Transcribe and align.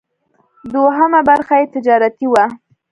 دوهمه 0.73 1.19
برخه 1.29 1.53
یې 1.59 1.65
تجارتي 1.75 2.27
وه. 2.31 2.45